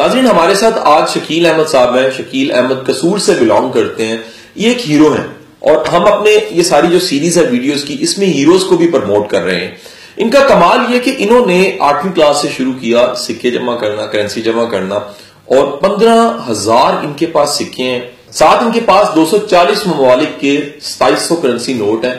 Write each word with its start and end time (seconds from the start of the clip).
ناظرین، 0.00 0.26
ہمارے 0.26 0.54
ساتھ 0.54 0.78
آج 0.84 1.10
شکیل 1.10 1.46
احمد 1.46 1.68
صاحب 1.68 1.96
ہیں۔ 1.96 2.10
شکیل 2.16 2.52
احمد 2.52 2.86
کسور 2.86 3.18
سے 3.18 3.32
بلانگ 3.40 3.68
کرتے 3.68 4.06
ہیں۔ 4.06 4.16
یہ 4.54 4.68
ایک 4.68 4.90
ہیرو 4.90 5.12
ہیں 5.12 5.26
اور 5.58 5.86
ہم 5.86 6.04
اپنے 6.12 6.30
یہ 6.50 6.62
ساری 6.62 6.86
جو 6.86 7.00
سیریز 7.00 7.38
ہے 7.38 7.42
ویڈیوز 7.50 7.84
کی، 7.84 7.96
اس 8.00 8.18
میں 8.18 8.26
ہیروز 8.26 8.64
کو 8.64 8.76
بھی 8.76 8.88
پرموٹ 8.88 9.28
کر 9.30 9.42
رہے 9.42 9.60
ہیں۔ 9.60 9.70
ان 10.16 10.30
کا 10.30 10.40
کمال 10.48 10.94
یہ 10.94 11.00
کہ 11.00 11.14
انہوں 11.18 11.46
نے 11.46 11.76
آٹھویں 11.80 12.14
کلاس 12.14 12.42
سے 12.42 12.48
شروع 12.56 12.72
کیا، 12.72 13.12
سکے 13.16 13.50
جمع 13.50 13.76
کرنا 13.76 14.06
کرنسی 14.06 14.42
جمع 14.42 14.64
کرنا 14.64 14.94
اور 14.94 15.66
پندرہ 15.78 16.38
ہزار 16.50 17.04
ان 17.04 17.12
کے 17.12 17.26
پاس 17.26 17.50
سکے 17.50 17.82
ہیں۔ 17.82 18.00
ساتھ 18.32 18.64
ان 18.64 18.72
کے 18.72 18.80
پاس 18.86 19.14
دو 19.14 19.26
سو 19.26 19.38
چالیس 19.38 19.86
ممالک 19.86 20.40
کے 20.40 20.60
ستائیس 20.80 21.22
سو 21.22 21.36
کرنسی 21.36 21.72
نوٹ 21.72 22.04
ہیں۔ 22.04 22.16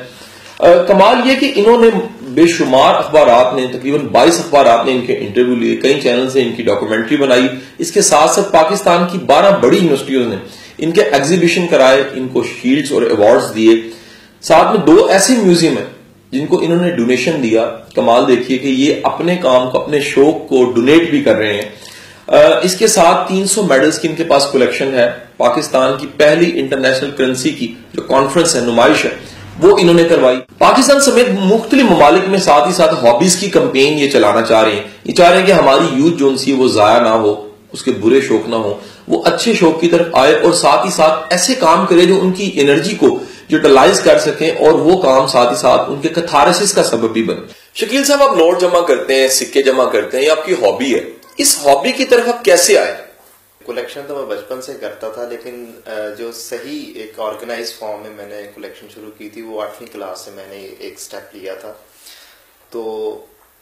کمال 0.88 1.30
یہ 1.30 1.36
کہ 1.36 1.52
انہوں 1.56 1.82
نے 1.82 1.90
بے 2.34 2.48
شمار 2.48 2.96
اخبارات 2.96 3.54
نے، 3.54 3.66
تقریباً 3.68 4.00
بائیس 4.08 4.40
اخبارات 4.40 4.86
نے 4.86 4.92
ان 4.92 5.06
کے 5.06 5.18
انٹرویو 5.18 5.56
لیے، 5.56 5.76
کئی 5.76 6.02
چینل 6.02 6.30
سے 6.30 6.42
ان 6.42 6.54
کی 6.56 6.64
ڈاکومنٹری 6.64 7.18
بنائی۔ 7.18 7.48
اس 7.78 7.92
کے 7.92 8.02
ساتھ 8.02 8.32
ساتھ 8.32 8.52
پاکستان 8.52 9.04
کی 9.12 9.18
بارہ 9.18 9.58
بڑی 9.62 9.78
یونیورسٹیوں 9.78 10.26
نے 10.30 10.36
ان 10.78 10.92
کے 10.92 11.02
ایگزیبیشن 11.02 11.68
کرائے، 11.68 12.04
ان 12.14 12.28
کو 12.28 12.44
شیلڈز 12.44 12.92
اور 12.92 13.02
ایوارڈز 13.02 13.56
دیے۔ 13.56 13.76
ساتھ 14.42 14.76
میں 14.76 14.86
دو 14.88 15.06
ایسے 15.06 15.34
میوزیم 15.34 15.78
ہیں 15.78 15.90
جن 16.32 16.46
کو 16.46 16.60
انہوں 16.62 16.82
نے 16.82 16.92
ڈونیشن 16.92 17.44
دیا۔ 17.44 17.66
کمال 17.96 18.28
دیکھیے 18.28 18.58
کہ 18.58 18.68
یہ 18.68 18.96
اپنے 19.04 19.36
کام 19.36 19.70
کو، 19.70 19.78
اپنے 19.78 20.00
شوق 20.02 20.50
کو 20.50 20.72
ڈونیٹ 20.72 21.10
بھی 21.10 21.22
کر 21.24 21.36
رہے 21.36 21.54
ہیں۔ 21.54 21.70
اس 22.64 22.76
کے 22.76 22.88
ساتھ 22.88 23.28
تین 23.30 23.46
سو 23.48 23.64
میڈلز 23.64 24.00
کی 24.00 24.08
ان 24.08 24.16
کے 24.16 24.24
پاس 24.24 24.48
کلیکشن 24.52 24.94
ہے۔ 24.94 25.10
پاکستان 25.38 25.92
کی 25.98 26.08
پہلی 26.18 26.60
انٹرنیشنل 26.60 27.12
کرنسی 27.12 27.52
کی 27.52 27.74
جو 27.94 28.02
کانفرنس 28.02 28.56
ہے، 28.56 28.62
نمائش 28.62 29.06
ہے۔ 29.06 29.10
وہ 29.62 29.78
انہوں 29.78 29.96
نے 29.96 30.04
کروائی۔ 30.04 30.38
پاکستان 30.58 31.02
سمیت 31.02 31.28
مختلف 31.40 31.84
ممالک 31.84 32.30
میں 32.30 32.40
ساتھ 32.40 32.68
ہی 32.68 32.74
ساتھ 32.74 33.06
ہابیز 33.06 33.36
کی 33.36 33.50
کمپین 33.50 34.00
یہ 34.00 34.10
چلانا 34.10 34.42
چاہ 34.42 34.64
رہے 34.64 34.72
ہیں۔ 34.72 34.84
یہ 35.04 35.14
چاہ 35.14 35.30
رہے 35.30 35.40
ہیں 35.40 35.46
کہ 35.46 35.52
ہماری 35.52 36.02
یوتھ 36.02 36.16
جو 36.16 36.38
سی 36.38 36.54
وہ 36.54 36.68
ضائع 36.68 37.00
نہ 37.00 37.10
ہو، 37.10 37.48
اس 37.74 37.84
کے 37.84 37.92
برے 37.92 38.22
شوق 38.22 38.50
نہ 38.50 38.56
ہو 38.56 38.80
وہ 39.08 39.22
اچھے 39.26 39.54
شوق 39.54 39.82
کی 39.82 39.88
طرف 39.88 40.06
آئے 40.14 40.36
اور 40.36 40.54
ساتھ 40.54 40.86
ہی 40.86 40.92
ساتھ 40.92 41.34
ایسے 41.34 41.56
کام 41.56 41.86
کرے 41.86 42.02
جو 42.02 42.20
ان 42.22 42.32
کی 42.32 42.52
انرجی 42.54 42.96
کو 42.96 43.20
یوٹیلائز 43.50 44.00
کر 44.00 44.20
سکیں 44.20 44.52
اور 44.52 44.72
وہ 44.72 45.02
کام 45.02 45.28
ساتھ 45.28 45.50
ہی 45.50 45.56
ساتھ 45.56 45.82
ان 45.88 46.02
کے 46.02 46.10
کتھارسس 46.10 46.74
کا 46.74 46.84
سبب 46.84 47.14
بھی 47.14 47.24
بنے۔ 47.24 47.42
شکیل 47.76 48.04
صاحب، 48.04 48.24
آپ 48.24 48.38
نوٹ 48.38 48.62
جمع 48.62 48.80
کرتے 48.80 49.16
ہیں، 49.16 49.28
سکے 49.28 49.64
جمع 49.64 49.86
کرتے 49.86 50.18
ہیں، 50.18 50.26
یہ 50.26 50.32
آپ 50.32 50.46
کی 50.46 50.54
ہابی 50.54 50.96
ہے۔ 50.96 51.00
اس 51.38 51.58
ہابی 51.66 51.92
کی 51.92 52.06
طرف 52.06 52.28
آپ 52.28 52.46
کیسے 52.46 52.78
آئے؟ 52.78 52.96
کلیکشن 53.66 54.02
تو 54.08 54.16
میں 54.16 54.36
بچپن 54.36 54.62
سے 54.62 54.74
کرتا 54.82 55.10
تھا، 55.10 55.28
لیکن 55.30 55.66
جو 56.18 56.32
صحیح 56.32 56.94
ایک 56.96 57.20
آرگنائز 57.20 57.74
فارم 57.80 58.02
میں 58.02 58.10
میں 58.16 58.28
نے 58.28 58.42
کلیکشن 58.56 58.88
شروع 58.94 59.12
کی 59.18 59.30
تھی، 59.30 59.42
وہ 59.42 59.62
آٹھویں 59.62 59.92
کلاس 59.94 60.20
سے 60.20 60.32
میں 60.36 60.48
نے 60.50 60.58
ایک 60.80 61.00
سٹیپ 61.00 61.36
لیا 61.36 61.54
تھا۔ 61.62 61.74
تو 62.70 62.82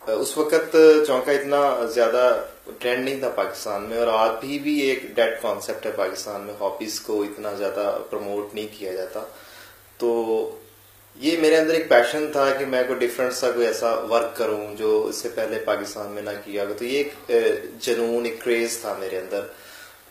اس 0.07 0.37
وقت 0.37 0.75
چونکہ 1.07 1.31
اتنا 1.31 1.61
زیادہ 1.93 2.23
ٹرینڈ 2.79 3.03
نہیں 3.05 3.19
تھا 3.19 3.29
پاکستان 3.35 3.83
میں، 3.89 3.97
اور 3.97 4.07
آج 4.07 4.31
بھی 4.41 4.59
بھی 4.59 4.79
ایک 4.81 5.03
ڈیڈ 5.15 5.41
کانسیپٹ 5.41 5.85
ہے 5.85 5.91
پاکستان 5.95 6.41
میں 6.41 6.53
ہابیز 6.59 6.99
کو 6.99 7.21
اتنا 7.23 7.53
زیادہ 7.53 7.97
پروموٹ 8.09 8.53
نہیں 8.53 8.67
کیا 8.77 8.91
جاتا۔ 8.93 9.23
تو، 9.97 10.09
یہ 11.15 11.37
میرے 11.37 11.55
اندر 11.57 11.73
ایک 11.73 11.87
پیشن 11.89 12.25
تھا 12.31 12.49
کہ 12.59 12.65
میں 12.65 12.83
کوئی 12.87 12.99
ڈفرینٹ 12.99 13.33
سا 13.33 13.51
کوئی 13.51 13.65
ایسا 13.67 13.93
ورک 14.09 14.37
کروں 14.37 14.75
جو 14.75 14.89
اس 15.05 15.15
سے 15.15 15.29
پہلے 15.35 15.59
پاکستان 15.65 16.11
میں 16.11 16.21
نہ 16.21 16.29
کیا۔ 16.45 16.65
تو 16.77 16.85
یہ 16.85 17.03
ایک 17.27 17.81
جنون، 17.81 18.25
ایک 18.25 18.39
کریز 18.43 18.77
تھا 18.81 18.93
میرے 18.99 19.17
اندر۔ 19.17 19.45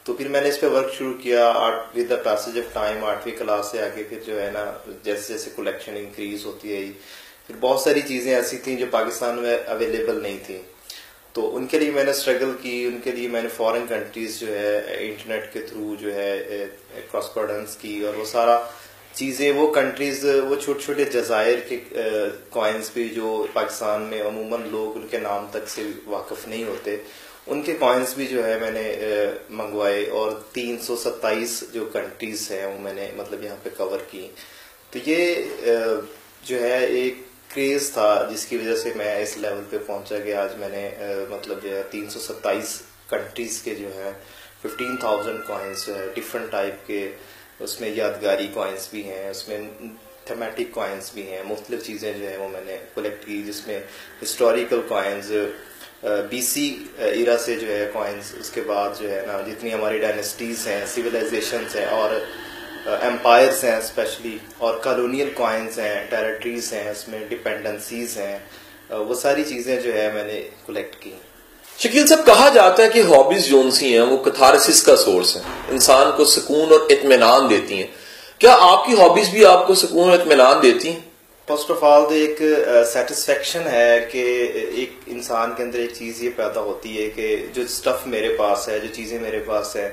تو 0.08 0.14
پھر 0.14 0.28
میں 0.28 0.40
نے 0.40 0.48
اس 0.48 0.60
پہ 0.60 0.66
ورک 0.66 0.92
شروع 0.92 1.12
کیا 1.22 1.48
with 1.96 2.10
the 2.10 2.16
passage 2.16 2.58
of 2.58 2.72
time 2.72 3.04
آٹھویں 3.04 3.38
کلاس 3.38 3.66
سے 3.70 3.82
آگے 3.82 4.02
پھر 4.02 4.18
جو 4.26 4.40
ہے 4.42 4.50
نا، 4.50 4.72
جیسے 5.02 5.32
جیسے 5.32 5.50
کلیکشن 5.56 5.96
انکریز 5.96 6.46
ہوتی 6.46 6.72
ہے 6.72 6.92
پھر 7.46 7.54
بہت 7.60 7.80
ساری 7.80 8.00
چیزیں 8.00 8.34
ایسی 8.34 8.58
تھیں 8.58 8.76
جو 8.76 8.86
پاکستان 8.90 9.38
میں 9.38 9.58
اویلیبل 9.66 10.22
نہیں 10.22 10.38
تھیں۔ 10.46 10.62
تو 11.32 11.56
ان 11.56 11.66
کے 11.66 11.78
لیے 11.78 11.90
میں 11.90 12.04
نے 12.04 12.10
اسٹرگل 12.10 12.52
کی، 12.62 12.84
ان 12.84 12.98
کے 13.04 13.10
لیے 13.10 13.28
میں 13.28 13.42
نے 13.42 13.48
فورن 13.48 13.84
کنٹریز 13.88 14.40
جو 14.40 14.58
ہے 14.58 14.96
انٹرنیٹ 14.98 15.52
کے 15.52 15.60
تھرو 15.60 15.94
جو 16.00 16.14
ہے 16.14 16.32
eh, 16.50 17.00
کراسپورڈنس 17.12 17.76
کی 17.76 18.00
اور 18.00 18.14
وہ 18.14 18.24
سارا 18.24 18.58
چیزیں، 19.12 19.52
وہ 19.52 19.74
کنٹریز 19.74 20.24
وہ 20.24 20.56
چھوٹے 20.64 20.80
چھوٹے 20.80 21.04
جزائر 21.04 21.58
کے 21.68 21.78
eh, 21.92 22.28
کوائنس 22.50 22.90
بھی 22.94 23.08
جو 23.08 23.46
پاکستان 23.52 24.02
میں 24.02 24.22
عموماً 24.22 24.68
لوگ 24.70 24.96
ان 24.96 25.06
کے 25.08 25.18
نام 25.18 25.46
تک 25.50 25.68
سے 25.68 25.82
واقف 26.06 26.48
نہیں 26.48 26.64
ہوتے۔ 26.64 26.96
ان 27.48 27.62
کے 27.62 27.74
کوائنس 27.78 28.12
بھی 28.14 28.26
جو 28.26 28.46
ہے 28.46 28.58
میں 28.58 28.70
نے 28.70 28.82
منگوائے 29.50 30.04
اور 30.10 30.32
تین 30.52 30.78
سو 30.82 30.96
ستائیس 30.96 31.62
جو 31.72 31.84
کنٹریز 31.92 32.50
ہیں 32.50 32.64
وہ 32.66 32.78
میں 32.78 32.92
نے 32.94 33.08
مطلب 33.16 33.44
یہاں 33.44 33.56
پہ 33.62 33.68
کور 33.76 33.98
کی۔ 34.10 34.26
تو 34.90 34.98
یہ 35.06 35.44
جو 36.42 36.60
ہے 36.62 36.84
ایک 36.84 37.22
کریز 37.54 37.90
تھا 37.92 38.08
جس 38.30 38.44
کی 38.46 38.56
وجہ 38.56 38.76
سے 38.76 38.92
میں 38.96 39.14
اس 39.22 39.36
لیول 39.38 39.62
پہ 39.70 39.78
پہنچا 39.86 40.18
کہ 40.18 40.34
آج 40.34 40.56
میں 40.58 40.68
نے 40.68 40.88
مطلب 41.30 41.62
جو 41.62 41.76
ہے 41.76 41.82
تین 41.90 42.08
سو 42.10 42.20
ستائیس 42.20 42.80
کنٹریز 43.10 43.60
کے 43.62 43.74
جو 43.74 43.94
ہے 43.94 44.10
ففٹین 44.62 44.96
تھاؤزینڈ 44.96 45.46
کوائنس 45.46 45.86
جو 45.86 45.98
ہے 45.98 46.06
ڈفرنٹ 46.14 46.50
ٹائپ 46.50 46.86
کے 46.86 47.10
اس 47.60 47.80
میں 47.80 47.88
یادگاری 47.88 48.46
کوائنس 48.54 48.88
بھی 48.90 49.02
ہیں، 49.04 49.28
اس 49.30 49.46
میں 49.48 49.58
تھمیٹک 50.24 50.74
کوائنس 50.74 51.10
بھی 51.14 51.22
ہیں، 51.30 51.42
مختلف 51.46 51.86
چیزیں 51.86 52.12
جو 52.12 52.28
ہیں 52.28 52.36
وہ 52.36 52.48
میں 52.48 52.64
نے 52.64 52.76
کلیکٹ 52.94 53.24
کی 53.26 53.42
جس 53.42 53.66
میں 53.66 53.78
historical 54.22 54.80
coins 54.88 55.32
B 56.02 56.40
C 56.42 56.84
era 56.98 57.36
سے 57.38 57.54
جو 57.56 57.66
ہے 57.68 57.88
کوائنز 57.92 58.34
اس 58.40 58.50
کے 58.50 58.60
بعد 58.66 59.00
جو 59.00 59.10
ہے 59.10 59.22
نا 59.26 59.40
جتنی 59.46 59.72
ہماری 59.74 59.98
ڈائنسٹیز 59.98 60.66
ہیں 60.66 60.84
سویلائزیشنس 60.86 61.76
ہیں 61.76 61.86
اور 61.86 62.10
امپائرس 63.02 63.64
ہیں 63.64 63.76
اسپیشلی 63.76 64.36
اور 64.58 64.78
کالونیل 64.78 65.30
کوائنز 65.34 65.78
ہیں 65.78 66.04
ٹیریٹریز 66.10 66.72
ہیں، 66.72 66.90
اس 66.90 67.08
میں 67.08 67.18
ڈپینڈنسیز 67.28 68.16
ہیں 68.16 68.38
وہ 68.90 69.14
ساری 69.14 69.44
چیزیں 69.44 69.80
جو 69.80 69.94
ہے 69.94 70.10
میں 70.14 70.24
نے 70.24 70.40
کلیکٹ 70.66 71.02
کی 71.02 71.10
شکیل 71.78 72.06
صاحب، 72.06 72.24
کہا 72.26 72.48
جاتا 72.48 72.82
ہے 72.82 72.88
کہ 72.88 73.02
ہابیز 73.08 73.46
جون 73.46 73.70
سی 73.70 73.92
ہیں، 73.92 74.00
وہ 74.00 74.16
کتھارسس 74.24 74.82
کا 74.82 74.96
سورس 74.96 75.36
ہیں۔ 75.36 75.42
انسان 75.68 76.10
کو 76.16 76.24
سکون 76.24 76.72
اور 76.72 76.80
اطمینان 76.90 77.50
دیتی 77.50 77.78
ہیں۔ 77.78 77.86
کیا 78.38 78.56
آپ 78.60 78.86
کی 78.86 79.00
ہابیز 79.00 79.28
بھی 79.28 79.44
آپ 79.44 79.66
کو 79.66 79.74
سکون 79.74 80.10
اور 80.10 80.18
اطمینان 80.18 80.62
دیتی 80.62 80.92
ہیں؟ 80.92 81.00
فرسٹ 81.48 81.70
آف 81.70 81.84
آل 81.84 82.04
تو 82.04 82.14
ایک 82.14 82.40
سیٹسفیکشن 82.92 83.66
ہے 83.72 84.06
کہ 84.12 84.22
ایک 84.74 84.92
انسان 85.06 85.52
کے 85.56 85.62
اندر 85.62 85.78
ایک 85.78 85.92
چیز 85.94 86.22
یہ 86.22 86.30
پیدا 86.36 86.60
ہوتی 86.60 86.96
ہے 87.02 87.08
کہ 87.10 87.36
جو 87.52 87.66
سٹف 87.68 88.06
میرے 88.06 88.34
پاس 88.38 88.68
ہے، 88.68 88.78
جو 88.78 88.88
چیزیں 88.94 89.18
میرے 89.18 89.38
پاس 89.46 89.74
ہے 89.76 89.88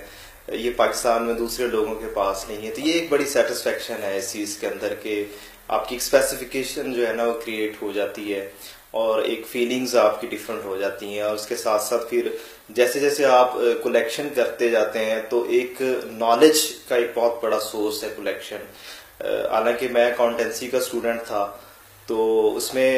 یہ 0.54 0.72
پاکستان 0.76 1.24
میں 1.26 1.34
دوسرے 1.34 1.68
لوگوں 1.68 1.96
کے 1.96 2.08
پاس 2.14 2.46
نہیں 2.50 2.68
ہے۔ 2.68 2.72
تو 2.72 2.82
یہ 2.82 2.94
ایک 2.94 3.10
بڑی 3.10 3.26
سیٹسفیکشن 3.26 4.04
ہے 4.04 4.18
اس 4.18 4.32
چیز 4.34 4.58
کے 4.58 4.68
اندر 4.68 4.94
کہ 5.04 5.24
آپ 5.68 5.88
کی 5.90 5.96
اسپیسیفکیشن 5.96 6.94
جو 6.94 7.08
ہے 7.08 7.14
نا، 7.14 7.24
وہ 7.24 7.40
کریٹ 7.46 7.82
ہو 7.82 7.92
جاتی 7.92 8.34
ہے 8.34 8.50
اور 8.92 9.22
ایک 9.22 9.46
فیلنگز 9.52 9.96
آپ 9.98 10.20
کی 10.22 10.28
ڈفرنٹ 10.28 10.66
ہو 10.66 10.78
جاتی 10.78 11.14
ہیں۔ 11.14 11.22
اور 11.22 11.36
اس 11.36 11.46
کے 11.48 11.56
ساتھ 11.56 11.84
ساتھ 11.84 12.10
پھر 12.10 12.28
جیسے 12.70 13.00
جیسے 13.00 13.26
آپ 13.26 13.54
کلیکشن 13.84 14.28
کرتے 14.36 14.70
جاتے 14.70 15.06
ہیں 15.06 15.22
تو 15.30 15.44
ایک 15.50 15.82
نالج 16.12 16.60
کا 16.88 16.96
ایک 16.96 17.12
بہت 17.14 17.44
بڑا 17.44 17.60
سورس 17.60 18.04
ہے 18.04 18.10
کلیکشن 18.16 18.64
حالانکہ 19.22 19.88
میں 19.92 20.06
اکاؤنٹنسی 20.12 20.68
کا 20.68 20.78
اسٹوڈنٹ 20.78 21.26
تھا، 21.28 21.46
تو 22.08 22.56
اس 22.58 22.74
میں 22.74 22.90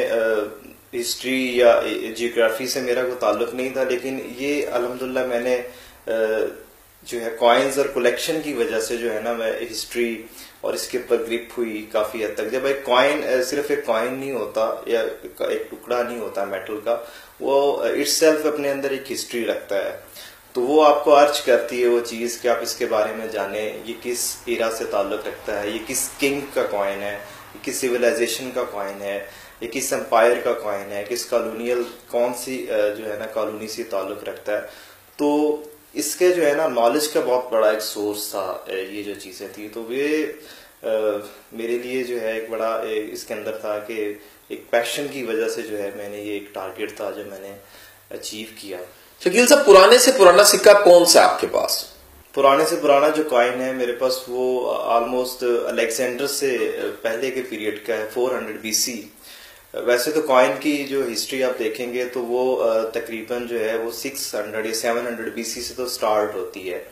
ہسٹری 0.94 1.40
یا 1.56 1.80
جیوگرافی 2.16 2.66
سے 2.68 2.80
میرا 2.80 3.02
کوئی 3.02 3.16
تعلق 3.20 3.54
نہیں 3.54 3.68
تھا، 3.72 3.82
لیکن 3.88 4.18
یہ 4.38 4.66
الحمدللہ 4.70 5.26
میں 5.26 5.40
نے 5.40 5.60
جو 7.06 7.20
ہے 7.20 7.28
کوائنز 7.38 7.78
اور 7.78 7.86
کلیکشن 7.94 8.40
کی 8.44 8.52
وجہ 8.54 8.80
سے 8.80 8.96
جو 8.96 9.12
ہے 9.14 9.20
نا 9.24 9.32
میں 9.32 9.52
ہسٹری 9.70 10.22
اور 10.60 10.74
اس 10.74 10.86
کے 10.88 10.98
اوپر 10.98 11.22
گرپ 11.28 11.58
ہوئی 11.58 11.84
کافی 11.92 12.24
حد 12.24 12.34
تک۔ 12.36 12.50
جب 12.52 12.64
ایک 12.66 12.82
کوائن 12.84 13.22
صرف 13.50 13.70
ایک 13.70 13.84
کوائن 13.86 14.14
نہیں 14.14 14.32
ہوتا 14.32 14.70
یا 14.86 15.00
ایک 15.00 15.70
ٹکڑا 15.70 16.02
نہیں 16.02 16.18
ہوتا 16.18 16.44
میٹل 16.44 16.80
کا، 16.84 16.96
وہ 17.40 17.82
اٹ 17.84 18.08
سیلف 18.08 18.46
اپنے 18.46 18.70
اندر 18.70 18.90
ایک 18.90 19.12
ہسٹری 19.12 19.44
رکھتا 19.46 19.84
ہے۔ 19.84 19.96
تو 20.52 20.60
وہ 20.60 20.84
آپ 20.86 21.04
کو 21.04 21.14
ارچ 21.16 21.40
کرتی 21.40 21.82
ہے 21.82 21.88
وہ 21.88 22.00
چیز 22.06 22.38
کہ 22.42 22.48
آپ 22.48 22.58
اس 22.60 22.74
کے 22.76 22.86
بارے 22.86 23.12
میں 23.12 23.26
جانیں، 23.26 23.72
یہ 23.84 23.94
کس 24.02 24.36
ایرا 24.44 24.70
سے 24.78 24.84
تعلق 24.84 25.26
رکھتا 25.26 25.62
ہے؟ 25.62 25.68
یہ 25.68 25.78
کس 25.86 26.08
کنگ 26.18 26.40
کا 26.54 26.62
کوائن 26.70 27.02
ہے؟ 27.02 27.18
یہ 27.54 27.58
کس 27.62 27.80
سویلائزیشن 27.80 28.50
کا 28.54 28.64
کوائن 28.64 29.02
ہے؟ 29.02 29.26
یہ 29.60 29.68
کس 29.72 29.92
امپائر 29.92 30.40
کا 30.44 30.52
کوائن 30.52 30.92
ہے؟ 30.92 31.04
کس 31.08 31.24
کالونیل 31.26 31.82
کون 32.10 32.34
سی 32.34 32.66
جو 32.98 33.12
ہے 33.12 33.18
نا 33.18 33.26
کالونی 33.26 33.68
سے 33.68 33.82
تعلق 33.82 34.24
رکھتا 34.24 34.52
ہے؟ 34.52 34.66
تو 35.16 35.28
اس 35.92 36.14
کے 36.16 36.28
جو 36.32 36.46
ہے 36.46 36.54
نا 36.54 36.66
نالج 36.68 37.08
کا 37.08 37.20
بہت 37.26 37.52
بڑا 37.52 37.68
ایک 37.70 37.80
سورس 37.80 38.30
تھا 38.30 38.56
یہ 38.68 39.02
جو 39.02 39.14
چیزیں 39.22 39.48
تھیں۔ 39.54 39.68
تو 39.74 39.82
وہ 39.82 39.92
میرے 41.52 41.78
لیے 41.78 42.02
جو 42.04 42.20
ہے 42.20 42.32
ایک 42.32 42.50
بڑا 42.50 42.82
اس 43.12 43.24
کے 43.24 43.34
اندر 43.34 43.56
تھا 43.56 43.78
کہ 43.78 44.14
ایک 44.48 44.70
پیشن 44.70 45.06
کی 45.10 45.22
وجہ 45.22 45.48
سے 45.48 45.62
جو 45.62 45.78
ہے 45.82 45.90
میں 45.96 46.08
نے 46.08 46.22
یہ 46.22 46.32
ایک 46.32 46.54
ٹارگیٹ 46.54 46.96
تھا 46.96 47.10
جو 47.10 47.22
میں 47.30 47.40
نے 47.40 47.52
اچیو 48.10 48.46
کیا۔ 48.60 48.78
شکیل 49.24 49.46
صاحب 49.46 49.66
پرانے 49.66 49.98
سے 49.98 50.10
پرانا 50.18 50.44
سکہ 50.44 50.72
کون 50.84 51.04
سا 51.04 51.24
آپ 51.24 51.40
کے 51.40 51.46
پاس؟ 51.46 51.84
پرانے 52.34 52.64
سے 52.64 52.76
پرانا 52.76 53.08
جو 53.08 53.22
کوائن 53.22 53.60
ہے 53.60 53.72
میرے 53.72 53.92
پاس 53.92 54.18
وہ 54.28 54.74
آلموسٹ 54.82 55.44
الیگزینڈر 55.66 56.26
سے 56.26 56.58
پہلے 57.02 57.30
کے 57.30 57.42
پیریڈ 57.48 57.86
کا 57.86 57.96
ہے 57.96 58.08
فور 58.14 58.34
ہنڈریڈ 58.34 58.60
بی 58.60 58.72
سی 58.72 59.02
ویسے 59.74 60.10
تو 60.10 60.22
کوائن 60.22 60.52
کی 60.60 60.84
جو 60.84 61.02
ہسٹری 61.12 61.44
آپ 61.44 61.58
دیکھیں 61.58 61.92
گے 61.94 62.04
تو 62.04 62.20
وہ 62.20 62.64
تقریباً 62.94 63.46
جو 63.46 63.60
ہے 63.60 63.76
وہ 63.76 63.90
سکس 63.90 64.34
ہنڈریڈ 64.34 64.66
یا 64.66 64.74
سیون 64.74 65.06
ہنڈریڈ 65.06 65.34
بی 65.34 65.44
سی 65.44 65.62
سے 65.62 65.74
تو 65.74 65.88
سٹارٹ 65.88 66.34
ہوتی 66.34 66.72
ہے۔ 66.72 66.84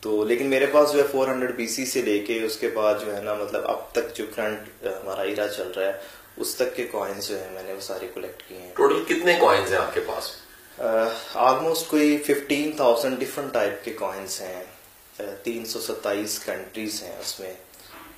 تو 0.00 0.24
لیکن 0.24 0.46
میرے 0.46 0.66
پاس 0.66 0.92
جو 0.92 0.98
ہے 0.98 1.04
فور 1.12 1.28
ہنڈریڈ 1.28 1.56
بی 1.56 1.66
سی 1.66 1.86
سے 1.86 2.02
لے 2.02 2.18
کے 2.18 2.42
اس 2.42 2.56
کے 2.56 2.68
بعد 2.68 2.94
جو 3.04 3.16
ہے 3.16 3.22
نا 3.22 3.34
مطلب 3.34 3.66
اب 3.66 3.92
تک 3.92 4.16
جو 4.16 4.24
کرنٹ 4.34 4.86
ہمارا 4.86 5.22
ایرا 5.22 5.48
چل 5.48 5.70
رہا 5.76 5.86
ہے 5.86 5.92
اس 6.36 6.54
تک 6.54 6.76
کے 6.76 6.86
کوائنز 6.86 7.28
جو 7.28 7.40
ہے 7.40 7.48
میں 7.54 7.62
نے 7.62 7.72
وہ 7.72 7.80
سارے 7.80 8.06
کلیکٹ 8.14 8.42
کیے 8.48 8.58
ہیں۔ 8.58 8.70
ٹوٹل 8.74 9.04
کتنے 9.04 9.36
کوائنز 9.40 9.72
ہیں 9.72 9.78
آپ 9.78 9.94
کے 9.94 10.00
پاس؟ 10.00 10.30
آلموسٹ 10.78 11.88
کوئی 11.88 12.16
ففٹین 12.18 12.70
تھاؤزینڈ 12.76 13.18
ڈفرنٹ 13.20 13.52
ٹائپ 13.54 13.84
کے 13.84 13.92
کوائنس 13.92 14.40
ہیں 14.40 14.62
تین 15.42 15.64
سو 15.64 15.80
ستائیس 15.80 16.38
کنٹریز 16.44 17.02
ہیں، 17.02 17.16
اس 17.20 17.38
میں 17.40 17.52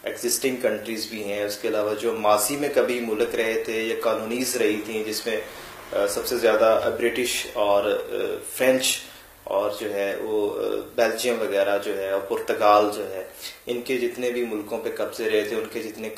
ایگزسٹنگ 0.02 0.56
کنٹریز 0.62 1.06
بھی 1.10 1.22
ہیں۔ 1.24 1.42
اس 1.44 1.56
کے 1.58 1.68
علاوہ 1.68 1.94
جو 2.00 2.12
ماضی 2.18 2.56
میں 2.56 2.68
کبھی 2.74 2.98
ملک 3.00 3.34
رہے 3.34 3.62
تھے 3.64 3.80
یا 3.82 3.94
کالونیز 4.02 4.56
رہی 4.56 4.80
تھیں، 4.86 5.02
جس 5.04 5.26
میں 5.26 5.40
سب 6.14 6.26
سے 6.26 6.36
زیادہ 6.38 6.90
برٹش 6.98 7.34
اور 7.54 7.90
فرینچ 8.54 8.96
اور 9.54 9.70
جو 9.80 9.92
ہے 9.94 10.14
وہ 10.20 10.48
بیلجیم 10.94 11.40
وغیرہ 11.40 11.76
جو 11.84 11.96
ہے 11.98 12.10
اور 12.10 12.20
پرتگال 12.28 12.90
جو 12.96 13.08
ہے، 13.10 13.22
ان 13.66 13.82
کے 13.82 13.98
جتنے 13.98 14.30
بھی 14.30 14.44
ملکوں 14.44 14.78
پہ 14.84 14.90
قبضے 14.96 15.30
رہے 15.30 15.48
تھے، 15.48 15.56
ان 15.56 15.68
کے 15.72 15.82
جتنے 15.82 16.08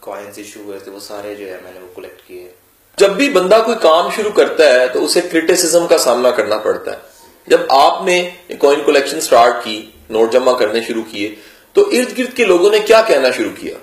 کوائنس 0.00 0.38
ایشو 0.38 0.62
ہوئے 0.62 0.78
تھے، 0.78 0.90
وہ 0.92 1.00
سارے 1.02 1.34
جو 1.34 1.48
ہے 1.48 1.58
میں 1.62 1.72
نے 1.72 1.80
وہ 1.80 1.94
کلیکٹ 1.94 2.26
کیے۔ 2.26 2.50
جب 2.98 3.10
بھی 3.10 3.28
بندہ 3.30 3.60
کوئی 3.64 3.76
کام 3.82 4.10
شروع 4.16 4.30
کرتا 4.30 4.66
ہے 4.72 4.86
تو 4.88 5.04
اسے 5.04 5.20
کرٹیسزم 5.20 5.86
کا 5.86 5.98
سامنا 5.98 6.30
کرنا 6.30 6.58
پڑتا 6.58 6.92
ہے۔ 6.92 6.98
جب 7.46 7.60
آپ 7.70 8.04
نے 8.04 8.18
کوئن 8.58 8.84
کلیکشن 8.86 9.20
سٹارٹ 9.20 9.64
کی 9.64 9.80
نوٹ 10.10 10.32
جمع 10.32 10.52
کرنے 10.58 10.80
شروع 10.80 11.02
کیے، 11.10 11.34
تو 11.72 11.82
ارد 11.92 12.16
گرد 12.18 12.36
کے 12.36 12.44
لوگوں 12.44 12.70
نے 12.70 12.78
کیا 12.78 13.00
کہنا 13.06 13.30
شروع 13.30 13.50
کیا؟ 13.56 13.74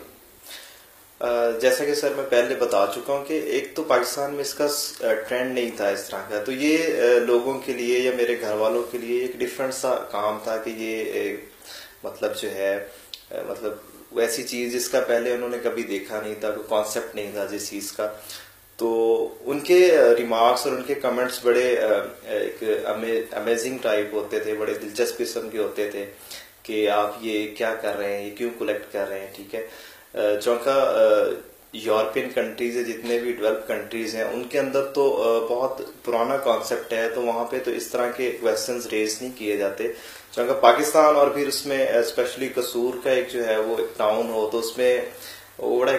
جیسا 1.62 1.86
کہ 1.86 1.96
سر 1.96 2.14
میں 2.16 2.24
پہلے 2.30 2.56
بتا 2.56 2.86
چکا 2.96 3.14
ہوں 3.14 3.26
کہ 3.26 3.40
ایک 3.46 3.72
تو 3.76 3.84
پاکستان 3.84 4.34
میں 4.34 4.42
اس 4.42 4.54
کا 4.54 4.68
ٹرینڈ 5.28 5.54
نہیں 5.54 5.70
تھا 5.78 5.88
اس 5.90 6.08
طرح 6.10 6.22
کا۔ 6.30 6.44
تو 6.46 6.52
یہ 6.52 7.20
لوگوں 7.26 7.60
کے 7.66 7.74
لیے 7.74 8.00
یا 8.00 8.12
میرے 8.18 8.40
گھر 8.42 8.54
والوں 8.58 8.84
کے 8.92 8.98
لیے 8.98 9.22
ایک 9.22 9.38
ڈفرنٹ 9.40 9.74
سا 9.74 9.94
کام 10.12 10.38
تھا 10.44 10.58
کہ 10.58 10.70
یہ 10.78 11.36
مطلب 12.04 12.36
جو 12.42 12.52
ہے 12.52 12.74
مطلب 13.48 13.74
ویسی 14.12 14.44
چیز 14.44 14.74
جس 14.74 14.88
کا 14.90 15.00
پہلے 15.08 15.34
انہوں 15.34 15.50
نے 15.50 15.58
کبھی 15.64 15.84
دیکھا 15.84 16.22
نہیں 16.22 16.36
تھا، 16.40 16.52
کوئی 16.52 16.66
کانسیپٹ 16.70 17.16
نہیں 17.16 17.32
تھا 17.34 17.46
جس 17.52 17.70
چیز 17.70 17.92
کا۔ 17.92 18.08
تو 18.80 18.90
ان 19.46 19.60
کے 19.60 19.80
ریمارکس 20.18 20.66
اور 20.68 20.76
ان 20.76 20.84
کے 20.84 20.94
کمنٹس 21.02 21.40
بڑے 21.44 21.68
ایک 22.38 22.64
امیزنگ 23.36 23.78
ٹائپ 23.82 24.14
ہوتے 24.14 24.40
تھے، 24.40 24.54
بڑے 24.54 24.74
دلچسپ 24.74 25.18
قسم 25.18 25.50
کے 25.50 25.58
ہوتے 25.58 25.90
تھے 25.92 26.06
کہ 26.64 26.90
آپ 26.90 27.16
یہ 27.22 27.56
کیا 27.56 27.74
کر 27.82 27.98
رہے 27.98 28.18
ہیں، 28.18 28.26
یہ 28.26 28.36
کیوں 28.38 28.50
کلیکٹ 28.60 28.92
کر 28.94 29.08
رہے 29.10 29.20
ہیں، 29.20 29.28
ٹھیک 29.36 29.56
ہے؟ 29.56 30.38
چونکہ 30.42 30.72
یورپین 31.74 32.30
کنٹریز 32.30 32.78
جتنے 32.88 33.18
بھی 33.20 33.32
ڈیولپ 33.32 33.68
کنٹریز 33.68 34.16
ہیں، 34.16 34.24
ان 34.24 34.44
کے 34.50 34.60
اندر 34.60 34.86
تو 34.94 35.04
بہت 35.50 35.82
پرانا 36.06 36.38
کانسیپٹ 36.38 36.94
ہے، 36.94 37.08
تو 37.16 37.22
وہاں 37.22 37.46
پہ 37.52 37.60
تو 37.66 37.72
اس 37.72 37.88
طرح 37.88 38.12
کے 38.12 38.32
کوشچنز 38.42 38.88
ریز 38.88 39.18
نہیں 39.22 39.32
کیے 39.38 39.56
جاتے۔ 39.58 39.88
چونکہ 40.32 40.54
پاکستان 40.62 41.16
اور 41.16 41.28
پھر 41.28 41.48
اس 41.48 41.66
میں 41.66 41.86
اسپیشلی 41.90 42.50
قصور 42.56 42.94
کا 43.04 43.12
ایک 43.12 43.32
جو 43.32 43.48
ہے 43.48 43.58
وہ 43.58 43.78
ایک 43.78 43.98
ٹاؤن 43.98 44.30
ہو، 44.30 44.48
تو 44.52 44.60
اس 44.60 44.78
میں 44.78 45.00
بڑا 45.62 45.92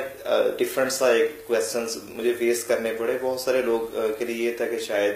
ڈفرنٹ 0.58 0.92
سا 0.92 1.08
ایک 1.12 1.46
کوشچنس 1.46 1.96
مجھے 2.04 2.32
فیس 2.38 2.64
کرنے 2.64 2.92
پڑے۔ 2.98 3.16
بہت 3.22 3.40
سارے 3.40 3.62
لوگ 3.62 3.96
کے 4.18 4.24
لیے 4.24 4.46
یہ 4.46 4.56
تھا 4.56 4.66
کہ 4.66 4.78
شاید 4.78 5.14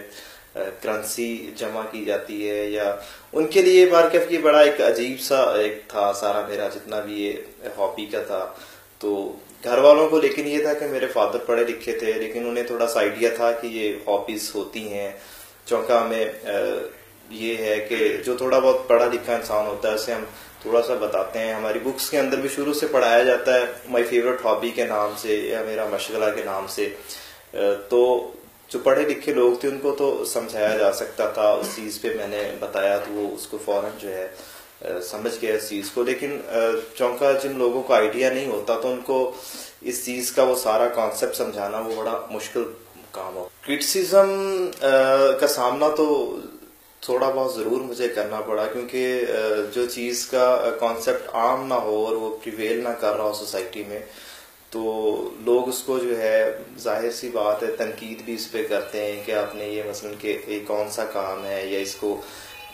کرنسی 0.83 1.51
جمع 1.57 1.83
کی 1.91 2.05
جاتی 2.05 2.49
ہے 2.51 2.65
یا 2.71 2.95
ان 3.33 3.47
کے 3.47 3.63
لیے 3.63 3.87
مارکیٹ 3.91 4.29
کی 4.29 4.39
بڑا 4.39 4.61
ایک 4.61 4.81
عجیب 4.81 5.21
سا 5.21 5.43
ایک 5.53 5.81
تھا 5.89 6.13
سارا 6.21 6.47
میرا، 6.49 6.69
جتنا 6.75 7.01
بھی 7.01 7.23
یہ 7.23 7.69
ہابی 7.79 8.07
کا 8.13 8.23
تھا۔ 8.27 8.45
تو 8.99 9.33
گھر 9.65 9.79
والوں 9.79 10.09
کو 10.09 10.21
لیکن 10.21 10.47
یہ 10.47 10.63
تھا 10.63 10.75
کہ 10.75 10.87
میرے 10.87 11.07
فادر 11.13 11.39
پڑھے 11.47 11.65
لکھے 11.65 11.99
تھے، 11.99 12.13
لیکن 12.13 12.47
انہیں 12.49 12.65
تھوڑا 12.65 12.87
سا 12.87 13.01
آئیڈیا 13.01 13.31
تھا 13.37 13.51
کہ 13.53 13.67
یہ 13.67 13.95
ہابیز 14.07 14.51
ہوتی 14.55 14.89
ہیں۔ 14.93 15.11
چونکہ 15.67 15.93
ہمیں 15.93 16.25
یہ 17.31 17.57
ہے 17.57 17.87
کہ 17.89 18.17
جو 18.25 18.37
تھوڑا 18.37 18.59
بہت 18.59 18.89
پڑھا 18.89 19.07
لکھا 19.13 19.35
انسان 19.35 19.67
ہوتا 19.67 19.91
ہے، 19.91 19.95
اسے 19.95 20.13
ہم 20.13 20.25
تھوڑا 20.63 20.83
سا 20.83 20.95
بتاتے 21.01 21.39
ہیں۔ 21.39 21.55
ہماری 21.55 21.79
بکس 21.79 22.11
کے 22.11 22.19
اندر 22.19 22.37
بھی 22.37 22.49
شروع 22.55 22.73
سے 22.73 22.87
پڑھایا 22.87 23.23
جاتا 23.25 23.55
ہے 23.55 23.65
مائی 23.89 24.05
فیوریٹ 24.05 24.45
ہابی 24.45 24.71
کے 24.71 24.85
نام 24.85 25.13
سے 25.19 25.35
یا 25.37 25.63
میرا 25.67 25.87
مشغلہ 25.91 26.25
کے 26.35 26.45
نام 26.45 26.67
سے۔ 26.69 26.89
تو 27.89 28.31
جو 28.69 28.79
پڑھے 28.79 29.03
لکھے 29.03 29.35
لوگ 29.35 29.53
تھے، 29.61 29.69
ان 29.69 29.79
کو 29.79 29.95
تو 29.99 30.25
سمجھایا 30.25 30.77
جا 30.77 30.93
سکتا 30.93 31.29
تھا۔ 31.31 31.49
اس 31.51 31.67
چیز 31.77 32.01
پہ 32.01 32.09
میں 32.17 32.29
نے 32.29 32.43
بتایا 32.61 32.97
تو 32.99 33.13
وہ 33.13 33.35
اس 33.35 33.47
کو 33.47 33.59
فوراً 33.65 33.91
جو 33.99 34.09
ہے، 34.09 34.29
سمجھ 35.03 35.35
گیا 35.43 35.55
اس 35.55 35.69
چیز 35.69 35.91
کو۔ 35.91 36.03
لیکن، 36.03 36.41
چونکہ 36.95 37.33
جن 37.43 37.59
لوگوں 37.59 37.83
کو 37.83 37.95
آئیڈیا 37.95 38.33
نہیں 38.33 38.47
ہوتا، 38.47 38.79
تو 38.83 38.93
ان 38.93 39.01
کو 39.01 39.33
اس 39.81 40.05
چیز 40.05 40.33
کا 40.33 40.43
وہ 40.43 40.57
سارا 40.57 40.89
کانسیپٹ 40.89 41.37
سمجھانا 41.37 41.79
وہ 41.79 41.95
بڑا 41.97 42.27
مشکل 42.31 42.65
کام 43.11 43.37
ہو۔ 43.37 43.49
کرٹسزم 43.67 44.31
کا 45.41 45.47
سامنا 45.49 45.89
تو 45.97 46.07
تھوڑا 47.03 47.29
بہت 47.31 47.55
ضرور 47.55 47.81
مجھے 47.81 48.09
کرنا 48.15 48.41
پڑا 48.41 48.67
کیونکہ 48.67 49.25
جو 49.75 49.85
چیز 49.87 50.27
کا 50.27 50.71
کانسیپٹ 50.81 51.35
عام 51.35 51.67
نہ 51.69 51.75
ہو 51.75 52.05
اور 52.07 52.17
وہ 52.17 52.37
پریویل 52.45 52.83
نہ 52.85 52.95
کر 53.01 53.17
رہا 53.17 53.25
ہو 53.25 53.33
سوسائٹی 53.33 53.83
میں، 53.89 54.01
تو 54.71 54.81
لوگ 55.45 55.69
اس 55.69 55.83
کو 55.87 55.99
جو 55.99 56.19
ہے، 56.19 56.41
ظاہر 56.79 57.11
سی 57.11 57.29
بات 57.33 57.63
ہے، 57.63 57.71
تنقید 57.77 58.23
بھی 58.25 58.35
اس 58.35 58.51
پہ 58.53 58.67
کرتے 58.69 59.05
ہیں 59.05 59.23
کہ 59.27 59.33
آپ 59.33 59.55
نے 59.55 59.69
یہ 59.69 59.83
مثلا 59.89 60.13
کہ 60.21 60.39
یہ 60.47 60.61
کون 60.67 60.91
سا 60.91 61.05
کام 61.13 61.45
ہے 61.47 61.65
یا 61.67 61.79
اس 61.79 61.95
کو 61.95 62.21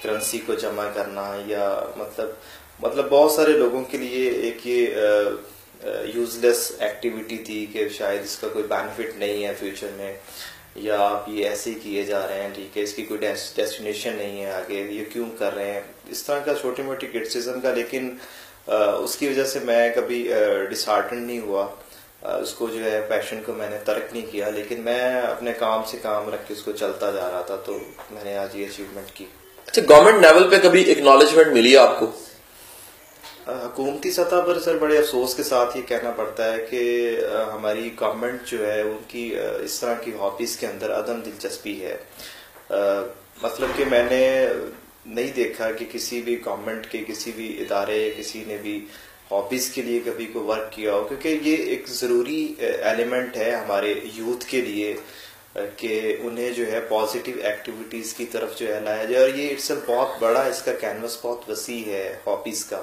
کرنسی 0.02 0.38
کو 0.46 0.54
جمع 0.54 0.88
کرنا 0.94 1.30
یا 1.46 1.68
مطلب 1.96 2.28
مطلب 2.80 3.08
بہت 3.08 3.32
سارے 3.32 3.52
لوگوں 3.52 3.82
کے 3.90 3.98
لیے 3.98 4.30
ایک 4.30 4.66
یہ 4.66 4.94
یوز 6.14 6.36
لیس 6.38 6.70
ایکٹیویٹی 6.78 7.36
تھی 7.38 7.64
کہ 7.72 7.88
شاید 7.88 8.24
اس 8.24 8.36
کا 8.38 8.48
کوئی 8.52 8.64
بینیفٹ 8.68 9.18
نہیں 9.18 9.44
ہے 9.44 9.52
فیوچر 9.58 9.90
میں۔ 9.96 10.12
یا 10.74 10.96
آپ 11.06 11.28
یہ 11.28 11.48
ایسے 11.48 11.70
ہی 11.70 11.78
کیے 11.82 12.02
جا 12.02 12.26
رہے 12.26 12.42
ہیں، 12.42 12.48
ٹھیک 12.54 12.76
ہے، 12.76 12.82
اس 12.82 12.92
کی 12.94 13.02
کوئی 13.04 13.20
ڈیسٹینیشن 13.20 14.16
نہیں 14.16 14.40
ہے 14.44 14.50
آگے، 14.52 14.80
یہ 14.90 15.04
کیوں 15.12 15.28
کر 15.38 15.54
رہے 15.54 15.72
ہیں؟ 15.72 15.80
اس 16.10 16.22
طرح 16.22 16.38
کا 16.44 16.54
چھوٹی 16.60 16.82
موٹی 16.82 17.06
کرٹسزم 17.06 17.60
کا، 17.60 17.72
لیکن 17.74 18.14
اس 18.66 19.16
کی 19.16 19.28
وجہ 19.28 19.44
سے 19.44 19.58
میں 19.64 19.88
کبھی 19.94 20.22
ڈسارٹن 20.70 21.22
نہیں 21.22 21.40
ہوا۔ 21.40 21.66
اس 22.40 22.52
کو 22.54 22.66
جو 22.68 22.82
ہے 22.84 23.00
پیشن 23.08 23.42
کو 23.46 23.52
میں 23.52 23.68
نے 23.70 23.78
ترک 23.84 24.12
نہیں 24.12 24.26
کیا، 24.30 24.48
لیکن 24.50 24.80
میں 24.80 25.10
اپنے 25.20 25.52
کام 25.58 25.82
سے 25.90 25.98
کام 26.02 26.28
رکھ 26.34 26.46
کے 26.48 26.54
اس 26.54 26.62
کو 26.62 26.72
چلتا 26.72 27.10
جا 27.10 27.30
رہا 27.30 27.40
تھا، 27.46 27.56
تو 27.56 27.78
میں 28.10 28.24
نے 28.24 28.36
آج 28.38 28.56
یہ 28.56 28.66
اچیومنٹ 28.66 29.10
کی۔ 29.14 29.24
اچھا 29.66 29.82
گورنمنٹ 29.88 30.24
لیول 30.24 30.48
پہ 30.50 30.58
کبھی 30.62 30.90
اکنالجمنٹ 30.92 31.52
ملی 31.54 31.76
آپ 31.76 31.98
کو؟ 31.98 32.10
حکومتی 33.48 34.10
سطح 34.10 34.40
پر 34.46 34.60
سر 34.60 34.76
بڑے 34.78 34.98
افسوس 34.98 35.34
کے 35.34 35.42
ساتھ 35.42 35.76
یہ 35.76 35.82
کہنا 35.82 36.10
پڑتا 36.10 36.52
ہے 36.52 36.66
کہ 36.70 36.80
ہماری 37.52 37.90
گورنمنٹ 38.00 38.46
جو 38.46 38.72
ہے، 38.72 38.80
ان 38.80 38.96
کی 39.08 39.24
اس 39.64 39.80
طرح 39.80 39.94
کی 39.94 40.10
ہابیز 40.20 40.56
کے 40.56 40.66
اندر 40.66 40.92
عدم 40.98 41.20
دلچسپی 41.20 41.84
ہے۔ 41.84 41.96
مطلب 43.42 43.76
کہ 43.76 43.84
میں 43.84 44.02
نے 44.10 44.48
نہیں 45.06 45.32
دیکھا 45.36 45.70
کہ 45.72 45.84
کسی 45.92 46.20
بھی 46.22 46.40
گورنمنٹ 46.46 46.86
کے، 46.86 47.04
کسی 47.08 47.32
بھی 47.36 47.48
ادارے، 47.60 48.10
کسی 48.16 48.44
نے 48.46 48.56
بھی 48.62 48.84
ہابیز 49.30 49.70
کے 49.70 49.82
لیے 49.82 50.00
کبھی 50.04 50.26
کوئی 50.26 50.44
ورک 50.46 50.72
کیا 50.72 50.92
ہو۔ 50.94 51.04
کیونکہ 51.04 51.38
یہ 51.42 51.56
ایک 51.56 51.88
ضروری 51.88 52.54
ایلیمنٹ 52.58 53.36
ہے 53.36 53.50
ہمارے 53.50 53.94
یوتھ 54.14 54.46
کے 54.46 54.60
لیے 54.60 54.94
کہ 55.76 56.16
انہیں 56.20 56.50
جو 56.50 56.66
ہے 56.72 56.80
پازیٹیو 56.88 57.34
ایکٹیویٹیز 57.42 58.14
کی 58.14 58.26
طرف 58.32 58.58
جو 58.58 58.74
ہے 58.74 58.80
لایا 58.80 59.04
جائے۔ 59.04 59.24
اور 59.24 59.38
یہ 59.38 59.50
اٹس 59.50 59.70
بہت 59.86 60.22
بڑا 60.22 60.42
اس 60.42 60.62
کا 60.62 60.72
کینوس 60.80 61.18
بہت 61.22 61.50
وسیع 61.50 61.84
ہے 61.86 62.16
ہابیز 62.26 62.64
کا۔ 62.64 62.82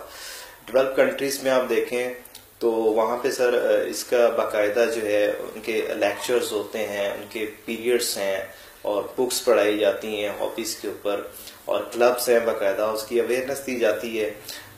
ڈیولپ 0.72 0.96
کنٹریز 0.96 1.42
میں 1.44 1.52
آپ 1.52 1.70
دیکھیں 1.70 2.14
تو 2.60 2.72
وہاں 2.72 3.18
پہ 3.18 3.30
سر 3.32 3.54
اس 3.88 4.04
کا 4.04 4.28
باقاعدہ 4.38 4.86
جو 4.96 5.02
ہے، 5.06 5.26
ان 5.26 5.60
کے 5.64 5.82
لیکچرز 6.00 6.52
ہوتے 6.52 6.88
ہیں، 6.88 7.10
ان 7.10 7.24
کے 7.30 7.46
پیریڈس 7.66 8.18
ہیں 8.18 8.38
اور 8.82 9.04
بکس 9.18 9.44
پڑھائی 9.46 9.78
جاتی 9.80 10.16
ہیں 10.16 10.30
ہابیز 10.40 10.76
کے 10.76 10.88
اوپر 10.88 11.22
اور 11.66 11.84
کلبس 11.94 12.30
ہیں 12.30 12.40
باقاعدہ، 12.46 12.84
اس 12.94 13.04
کی 13.04 13.20
اویئرنیس 13.20 13.66
دی 13.68 13.80
جاتی 13.80 14.20
ہے 14.20 14.30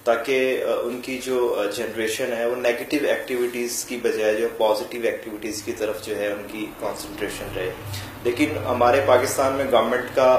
تاکہ 0.04 0.64
ان 0.84 1.00
کی 1.02 1.18
جو 1.24 1.64
جنریشن 1.76 2.34
ہے، 2.38 2.46
وہ 2.46 2.56
نیگیٹو 2.56 3.06
ایکٹیویٹیز 3.08 3.84
کی 3.86 3.98
بجائے 4.04 4.34
جو 4.34 4.48
پازیٹیو 4.58 5.02
ایکٹیویٹیز 5.04 5.62
کی 5.64 5.72
طرف 5.78 6.06
جو 6.06 6.18
ہے، 6.18 6.28
ان 6.28 6.48
کی 6.52 6.66
کانسنٹریشن 6.80 7.56
رہے۔ 7.56 7.72
لیکن 8.24 8.58
ہمارے 8.66 9.02
پاکستان 9.06 9.54
میں 9.54 9.66
گورنمنٹ 9.72 10.16
کا 10.16 10.32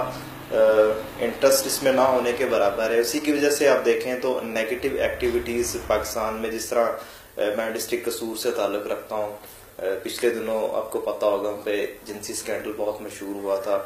انٹرسٹ 0.52 1.66
اس 1.66 1.82
میں 1.82 1.92
نہ 1.92 2.00
ہونے 2.00 2.32
کے 2.38 2.46
برابر 2.46 2.90
ہے۔ 2.90 2.98
اسی 3.00 3.18
کی 3.18 3.32
وجہ 3.32 3.50
سے 3.50 3.68
آپ 3.68 3.84
دیکھیں 3.84 4.14
تو 4.22 4.38
نیگیٹو 4.44 4.88
ایکٹیویٹیز 4.98 5.76
پاکستان 5.86 6.40
میں 6.40 6.50
جس 6.50 6.66
طرح 6.66 6.90
میں 7.56 7.70
ڈسٹرکٹ 7.70 8.06
قصور 8.06 8.36
سے 8.36 8.50
تعلق 8.56 8.86
رکھتا 8.86 9.16
ہوں 9.16 9.36
پچھلے 10.02 10.30
دنوں 10.30 10.74
آپ 10.76 10.90
کو 10.92 11.00
پتا 11.00 11.26
ہوگا 11.26 11.52
پہ 11.64 11.84
جنسی 12.04 12.32
اسکینڈل 12.32 12.72
بہت 12.76 13.00
مشہور 13.02 13.34
ہوا 13.42 13.56
تھا۔ 13.60 13.78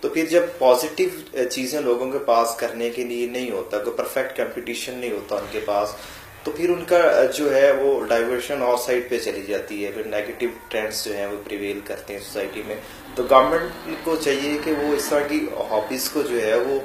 تو 0.00 0.08
پھر 0.08 0.24
جب 0.30 0.42
پازیٹیو 0.58 1.44
چیزیں 1.50 1.80
لوگوں 1.80 2.10
کے 2.12 2.18
پاس 2.26 2.54
کرنے 2.56 2.90
کے 2.90 3.04
لیے 3.04 3.26
نہیں 3.26 3.50
ہوتا، 3.50 3.78
کوئی 3.78 3.96
پرفیکٹ 3.96 4.36
کمپٹیشن 4.36 4.94
نہیں 4.94 5.12
ہوتا 5.12 5.36
ان 5.36 5.46
کے 5.50 5.60
پاس، 5.64 5.94
تو 6.44 6.50
پھر 6.50 6.70
ان 6.70 6.84
کا 6.84 7.24
جو 7.34 7.54
ہے 7.54 7.70
وہ 7.72 8.04
ڈائیورشن 8.06 8.62
اور 8.62 8.76
سائڈ 8.78 9.08
پہ 9.10 9.18
چلی 9.18 9.42
جاتی 9.48 9.84
ہے۔ 9.84 9.90
پھر 9.92 10.06
نیگیٹو 10.06 10.46
ٹرینڈس 10.68 11.04
جو 11.04 11.16
ہیں 11.16 11.26
وہ 11.26 11.36
پریویل 11.44 11.80
کرتے 11.84 12.12
ہیں 12.12 12.20
سوسائٹی 12.20 12.62
میں۔ 12.66 12.76
تو 13.16 13.22
گورنمنٹ 13.30 14.04
کو 14.04 14.16
چاہیے 14.16 14.56
کہ 14.64 14.72
وہ 14.72 14.94
اس 14.94 15.08
طرح 15.08 15.26
کی 15.28 15.44
ہابیز 15.70 16.08
کو 16.10 16.22
جو 16.22 16.42
ہے 16.42 16.54
وہ 16.58 16.78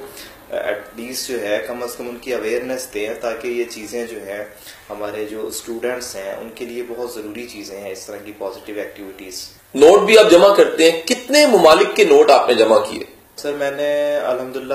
ایٹ 0.50 0.84
لیسٹ 0.96 1.28
جو 1.28 1.40
ہے 1.40 1.58
کم 1.66 1.82
از 1.82 1.94
کم 1.96 2.08
ان 2.08 2.16
کی 2.20 2.34
اویئرنیس 2.34 2.86
دیں 2.94 3.08
تاکہ 3.20 3.48
یہ 3.48 3.64
چیزیں 3.70 4.04
جو 4.06 4.18
ہیں 4.26 4.42
ہمارے 4.90 5.24
جو 5.24 5.46
اسٹوڈینٹس 5.46 6.14
ہیں 6.16 6.32
ان 6.32 6.48
کے 6.54 6.64
لیے 6.64 6.82
بہت 6.88 7.12
ضروری 7.14 7.46
چیزیں 7.46 7.78
ہیں 7.80 7.90
اس 7.92 8.06
طرح 8.06 8.16
کی 8.24 8.32
پازیٹیو 8.38 8.78
ایکٹیویٹیز 8.78 9.44
نوٹ 9.74 10.06
بھی 10.06 10.18
آپ 10.18 10.30
جمع 10.30 10.52
کرتے 10.54 10.90
ہیں 10.90 11.00
کتنے 11.06 11.46
ممالک 11.46 11.94
کے 11.96 12.04
نوٹ 12.04 12.30
آپ 12.30 12.48
نے 12.48 12.54
جمع 12.54 12.78
کیے؟ 12.80 13.04
سر 13.36 13.52
میں 13.52 13.70
نے 13.70 13.92
الحمدللہ 14.16 14.74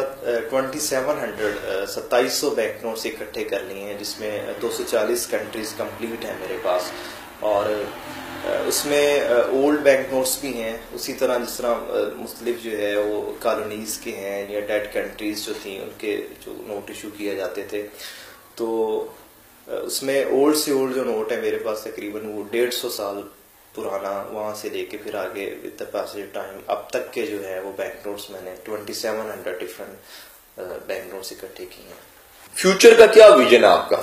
ٹوینٹی 0.50 0.80
سیون 0.80 1.20
ہنڈریڈ 1.20 1.90
ستائیس 1.90 2.34
سو 2.34 2.50
بینک 2.52 2.86
نوٹس 2.86 3.06
اکٹھے 3.06 3.44
کر 3.44 3.64
لیے 3.64 3.84
ہیں 3.84 3.98
جس 4.00 4.20
میں 4.20 4.40
دو 4.62 4.70
سو 4.78 4.84
چالیس 4.84 5.28
کنٹریز 5.28 5.74
کمپلیٹ 5.78 6.26
ہیں 6.26 6.34
میرے 6.40 6.58
پاس 6.64 6.92
اور 7.40 7.66
اس 8.68 8.86
میں 8.86 9.20
اولڈ 9.22 9.80
بینک 9.84 10.14
نوٹس 10.14 10.38
بھی 10.40 10.54
ہیں۔ 10.54 10.76
اسی 10.94 11.14
طرح 11.14 11.38
جس 11.38 11.54
طرح 11.58 11.76
مختلف 12.16 12.64
جو 12.64 12.78
ہے، 12.78 12.96
وہ 12.98 13.22
کالونیز 13.40 13.98
کے 14.04 14.16
ہیں، 14.16 14.46
یا 14.50 14.60
ڈیڈ 14.68 14.92
کنٹریز 14.94 15.46
جو 15.46 15.54
تھیں، 15.62 15.80
ان 15.80 15.90
کے 15.98 16.16
جو 16.46 16.54
نوٹ 16.68 16.90
ایشو 16.90 17.10
کیے 17.18 17.36
جاتے 17.36 17.64
تھے۔ 17.70 17.86
تو 18.56 18.68
اس 19.68 20.02
میں 20.04 20.24
اولڈ 20.26 20.58
سے 20.58 20.72
اولڈ 20.72 20.96
جو 20.96 21.04
نوٹ 21.04 21.32
ہے، 21.32 21.40
میرے 21.42 21.58
پاس 21.66 21.80
تقریباً 21.84 22.26
وہ 22.26 22.44
ڈیڑھ 22.52 22.74
سو 22.74 22.90
سال 22.90 23.22
پرانا، 23.76 24.12
وہاں 24.32 24.54
سے 24.56 24.70
لے 24.70 24.86
کے 24.86 24.98
پھر 25.04 25.16
آگے 25.16 25.46
ود 25.64 25.80
دا 25.80 26.04
ٹائم 26.34 26.60
اب 26.68 26.90
تک 26.90 27.14
کے 27.14 27.26
جو 27.28 27.44
ہے 27.48 27.60
وہ 27.60 27.72
بینک 27.78 28.08
نوٹس 28.08 28.30
میں 28.30 28.42
نے 28.44 28.56
twenty 28.64 28.94
seven 28.94 29.32
hundred 29.32 29.60
different 29.60 30.60
bank 30.88 31.14
notes 31.14 31.32
اکٹھے 31.32 31.66
کیے 31.66 31.88
ہیں۔ 31.88 32.04
فیوچر 32.56 32.94
کا 32.98 33.06
کیا 33.06 33.28
ویژن 33.28 33.64
ہے 33.64 33.70
آپ 33.70 33.90
کا؟ 33.90 34.02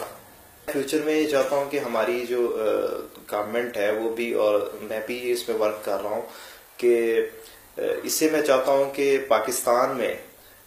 فیوچر 0.69 1.03
میں 1.05 1.15
یہ 1.15 1.29
چاہتا 1.29 1.57
ہوں 1.57 1.71
کہ 1.71 1.79
ہماری 1.79 2.25
جو 2.29 2.41
گورنمنٹ 3.33 3.77
ہے 3.77 3.91
وہ 3.91 4.15
بھی 4.17 4.33
اور 4.35 4.61
میں 4.83 5.01
بھی 5.07 5.33
اس 5.33 5.49
میں 5.49 5.57
ورک 5.59 5.85
کر 5.85 6.03
رہا 6.03 6.11
ہوں 6.11 6.23
کہ 6.77 7.21
اس 8.03 8.13
سے 8.13 8.29
میں 8.33 8.43
چاہتا 8.43 8.73
ہوں 8.73 8.91
کہ 8.95 9.19
پاکستان 9.29 9.97
میں 9.97 10.15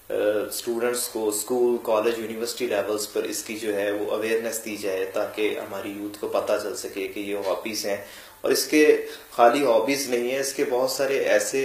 اسٹوڈنٹس 0.10 1.08
کو 1.08 1.28
اسکول 1.30 1.78
کالج 1.84 2.20
یونیورسٹی 2.20 2.68
لیولز 2.68 3.12
پر 3.14 3.24
اس 3.24 3.44
کی 3.44 3.56
جو 3.58 3.76
ہے 3.76 3.92
وہ 3.92 4.12
اویئرنیس 4.12 4.64
دی 4.66 4.76
جائے 4.78 5.06
تاکہ 5.14 5.60
ہماری 5.60 5.92
یوتھ 5.92 6.18
کو 6.20 6.28
پتہ 6.28 6.58
چل 6.64 6.76
سکے 6.76 7.08
کہ 7.08 7.20
یہ 7.20 7.48
ہابیز 7.48 7.86
ہیں 7.86 7.98
اور 8.42 8.52
اس 8.52 8.66
کے 8.68 8.86
خالی 9.32 9.64
ہابیز 9.66 10.10
نہیں 10.10 10.30
ہیں، 10.32 10.40
اس 10.40 10.54
کے 10.54 10.66
بہت 10.70 10.92
سارے 10.92 11.18
ایسے 11.28 11.62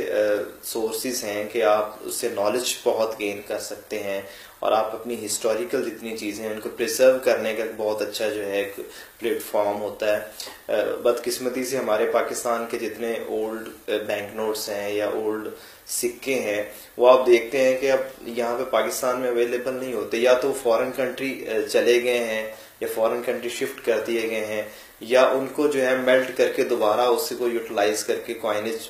سورسز 0.63 1.25
ہیں 1.25 1.45
کہ 1.53 1.63
آپ 1.63 1.97
اس 2.01 2.15
سے 2.15 2.29
نالج 2.29 2.75
بہت 2.85 3.19
گین 3.21 3.41
کر 3.47 3.59
سکتے 3.59 4.03
ہیں 4.03 4.21
اور 4.61 4.73
آپ 4.73 4.95
اپنی 4.95 5.15
ہسٹوریکل 5.25 5.85
جتنی 5.85 6.17
چیزیں 6.17 6.45
ہیں 6.45 6.53
ان 6.53 6.61
کو 6.61 6.69
پریزرو 6.77 7.19
کرنے 7.25 7.55
کا 7.55 7.65
بہت 7.77 8.03
اچھا 8.03 8.29
جو 8.29 8.47
ہے 8.47 8.57
ایک 8.57 8.77
پلیٹ 9.19 9.43
فارم 9.43 9.81
ہوتا 9.83 10.17
ہے۔ 10.17 10.85
بدقسمتی 11.03 11.65
سے 11.65 11.77
ہمارے 11.77 12.11
پاکستان 12.13 12.65
کے 12.71 12.79
جتنے 12.79 13.13
اولڈ 13.29 13.69
بینک 14.07 14.35
نوٹس 14.37 14.69
ہیں 14.69 14.91
یا 14.91 15.09
اولڈ 15.09 15.49
سکے 15.91 16.35
ہیں، 16.41 16.63
وہ 16.97 17.11
آپ 17.11 17.27
دیکھتے 17.27 17.59
ہیں 17.59 17.77
کہ 17.81 17.91
اب 17.93 18.29
یہاں 18.29 18.59
پہ 18.59 18.65
پاکستان 18.71 19.21
میں 19.21 19.31
اویلیبل 19.31 19.75
نہیں 19.75 19.95
ہوتے۔ 19.95 20.19
یا 20.19 20.35
تو 20.43 20.53
فورن 20.63 20.91
کنٹری 20.97 21.33
چلے 21.73 22.03
گئے 22.03 22.19
ہیں 22.25 22.43
یا 22.81 22.89
فورن 22.95 23.23
کنٹری 23.27 23.49
شفٹ 23.51 23.85
کر 23.87 24.01
دیے 24.07 24.29
گئے 24.31 24.45
ہیں، 24.47 24.63
یا 25.01 25.27
ان 25.29 25.47
کو 25.53 25.67
جو 25.67 25.87
ہے 25.87 25.97
میلٹ 25.97 26.37
کر 26.37 26.53
کے 26.57 26.65
دوبارہ 26.65 27.07
اس 27.09 27.33
کو 27.39 27.49
یوٹیلائز 27.49 28.05
کر 28.05 28.21
کے 28.27 28.35
کوائنج 28.35 28.89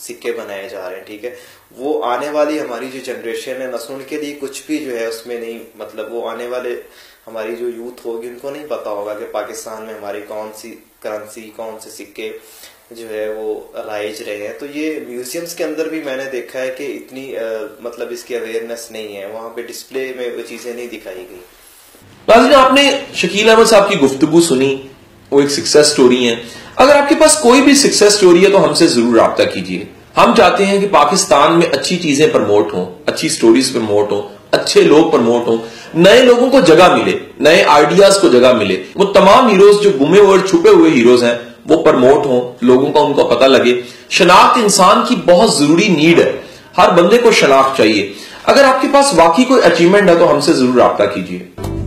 سکے 0.00 0.32
بنائے 0.32 0.68
جا 0.68 0.88
رہے 0.88 0.96
ہیں، 0.96 1.04
ٹھیک 1.04 1.24
ہے؟ 1.24 1.34
وہ 1.78 2.04
آنے 2.04 2.28
والی 2.30 2.60
ہماری 2.60 2.88
جو 2.92 3.00
جنریشن 3.04 3.62
ہے 3.62 3.66
نسل 3.66 4.02
کے 4.08 4.16
لیے 4.16 4.34
کچھ 4.40 4.62
بھی 4.66 4.78
جو 4.78 4.98
ہے، 4.98 5.06
اس 5.06 5.26
میں 5.26 5.38
نہیں 5.40 5.58
مطلب 5.74 6.12
وہ 6.14 6.28
آنے 6.30 6.46
والے 6.48 6.74
ہماری 7.26 7.56
جو 7.56 7.68
یوتھ 7.68 8.06
ہوگی، 8.06 8.28
ان 8.28 8.38
کو 8.42 8.50
نہیں 8.50 8.66
پتا 8.68 8.90
ہوگا 8.90 9.14
کہ 9.18 9.26
پاکستان 9.32 9.84
میں 9.86 9.94
ہماری 9.94 10.20
کون 10.28 10.50
سی 10.56 10.74
کرنسی، 11.00 11.50
کون 11.56 11.78
سے 11.80 11.90
سکے 11.90 12.30
جو 12.90 13.08
ہے 13.08 13.28
وہ 13.36 13.60
رائج 13.86 14.22
رہے 14.22 14.46
ہیں۔ 14.46 14.52
تو 14.58 14.66
یہ 14.74 14.98
میوزیمز 15.06 15.54
کے 15.54 15.64
اندر 15.64 15.88
بھی 15.88 16.02
میں 16.02 16.16
نے 16.16 16.24
دیکھا 16.32 16.60
ہے 16.60 16.70
کہ 16.76 16.86
اتنی 16.96 17.34
مطلب 17.80 18.08
اس 18.10 18.22
کی 18.24 18.36
اویئرنیس 18.36 18.90
نہیں 18.90 19.16
ہے۔ 19.16 19.26
وہاں 19.26 19.48
پہ 19.56 19.62
ڈسپلے 19.62 20.12
میں 20.16 20.28
وہ 20.36 20.42
چیزیں 20.48 20.72
نہیں 20.72 20.86
دکھائی 20.92 21.26
گئی 21.30 22.54
آپ 22.54 22.72
نے 22.72 22.90
شکیل 23.14 23.48
احمد 23.48 23.64
صاحب 23.64 23.88
کی 23.90 23.98
گفتگو 24.00 24.40
سنی۔ 24.40 24.76
وہ 25.30 25.40
ایک 25.40 25.50
سکسیس 25.50 25.86
سٹوری 25.86 26.28
ہے 26.28 26.36
اگر 26.76 26.96
آپ 26.96 27.08
کے 27.08 27.14
پاس 27.20 27.34
کوئی 27.34 27.62
بھی 27.62 27.74
سکسیس 27.74 28.12
سٹوری 28.12 28.44
ہے 28.44 28.50
تو 28.50 28.64
ہم 28.64 28.74
سے 28.74 28.86
ضرور 28.86 29.14
رابطہ 29.14 29.42
کیجیے۔ 29.54 29.84
ہم 30.16 30.34
چاہتے 30.36 30.66
ہیں 30.66 30.80
کہ 30.80 30.88
پاکستان 30.90 31.58
میں 31.58 31.66
اچھی 31.72 31.96
چیزیں 31.96 32.28
پرموٹ 32.28 32.72
ہوں، 32.72 32.86
اچھی 33.06 33.28
سٹوریز 33.28 33.72
پرموٹ 33.72 34.12
ہوں، 34.12 34.22
اچھے 34.50 34.82
لوگ 34.82 35.10
پرموٹ 35.10 35.48
ہوں، 35.48 35.56
نئے 35.94 36.22
لوگوں 36.22 36.50
کو 36.50 36.60
جگہ 36.60 36.96
ملے، 36.96 37.18
نئے 37.40 37.64
آئیڈیاز 37.64 38.18
کو 38.20 38.28
جگہ 38.28 38.52
ملے۔ 38.52 38.82
وہ 38.94 39.04
تمام 39.04 39.48
ہیروز 39.48 39.76
جو 39.82 39.90
گمے 40.00 40.18
ہوئے 40.18 40.48
چھپے 40.48 40.68
ہوئے 40.68 40.90
ہیروز 40.90 41.24
ہیں، 41.24 41.34
وہ 41.66 41.82
پرموٹ 41.82 42.26
ہوں، 42.26 42.52
لوگوں 42.60 42.92
کا 42.92 43.00
ان 43.00 43.12
کو 43.12 43.24
پتہ 43.24 43.44
لگے۔ 43.44 43.80
شناخت 44.10 44.58
انسان 44.58 45.00
کی 45.08 45.16
بہت 45.26 45.50
ضروری 45.54 45.88
نیڈ 45.88 46.18
ہے۔ 46.18 46.32
ہر 46.78 46.90
بندے 46.90 47.18
کو 47.18 47.30
شناخت 47.30 47.76
چاہیے۔ 47.76 48.12
اگر 48.44 48.64
آپ 48.64 48.82
کے 48.82 48.88
پاس 48.92 49.14
واقعی 49.14 49.44
کوئی 49.44 49.62
اچیومنٹ 49.62 50.08
ہے 50.08 50.14
تو 50.14 50.32
ہم 50.32 50.40
سے 50.40 50.52
ضرور 50.52 50.74
رابطہ 50.74 51.04
کیجیے۔ 51.14 51.77